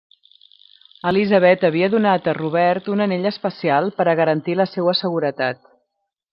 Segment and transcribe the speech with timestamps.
[1.11, 5.65] Elizabeth havia donat a Robert un anell especial per a garantir la seua seguretat.